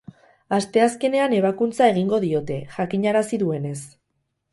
[0.55, 3.77] Asteazkenean ebakuntza egingo diote, jakinarazi duenez.